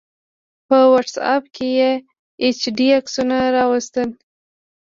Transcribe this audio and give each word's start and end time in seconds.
په 0.67 0.77
واټس 0.91 1.15
آپ 1.33 1.43
کې 1.55 1.67
یې 1.79 1.91
ایچ 2.43 2.59
ډي 2.77 2.87
عکسونه 2.99 3.37
راواستول 3.55 4.09